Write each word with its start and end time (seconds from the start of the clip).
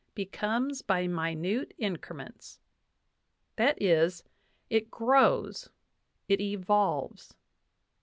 becomes 0.15 0.81
by 0.81 1.05
minute 1.05 1.75
increments" 1.77 2.59
that 3.55 3.79
is, 3.79 4.23
it 4.67 4.89
grows, 4.89 5.69
it 6.27 6.41
evolves. 6.41 7.35